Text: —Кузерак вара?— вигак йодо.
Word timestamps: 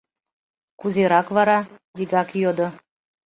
—Кузерак 0.79 1.27
вара?— 1.35 1.59
вигак 1.97 2.29
йодо. 2.41 2.67